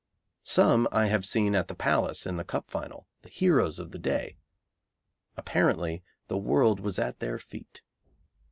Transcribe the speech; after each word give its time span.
Some 0.41 0.87
I 0.91 1.05
have 1.09 1.27
seen 1.27 1.53
at 1.53 1.67
the 1.67 1.75
Palace 1.75 2.25
in 2.25 2.37
the 2.37 2.43
Cup 2.43 2.71
Final, 2.71 3.07
the 3.21 3.29
heroes 3.29 3.77
of 3.77 3.91
the 3.91 3.99
day; 3.99 4.35
apparently 5.37 6.01
the 6.27 6.39
world 6.39 6.79
was 6.79 6.97
at 6.97 7.19
their 7.19 7.37
feet. 7.37 7.83